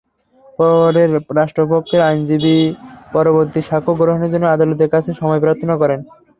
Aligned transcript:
পরে 0.59 1.03
রাষ্ট্রপক্ষের 1.39 2.01
আইনজীবী 2.07 2.57
পরবর্তী 3.13 3.59
সাক্ষ্য 3.69 3.93
গ্রহণের 3.99 4.31
জন্য 4.33 4.45
আদালতের 4.49 4.89
কাছে 4.93 5.11
সময় 5.19 5.41
প্রার্থনা 5.43 5.75
করেন। 5.81 5.99